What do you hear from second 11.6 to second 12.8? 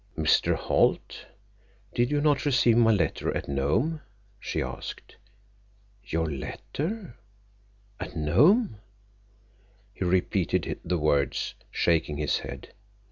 shaking his head.